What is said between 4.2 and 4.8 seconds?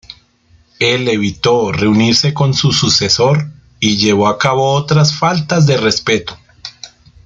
a cabo